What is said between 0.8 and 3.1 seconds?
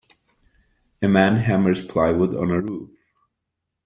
A man hammers plywood on a roof.